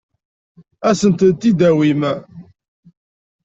[0.89, 2.01] Ad as-ten-id-tawim?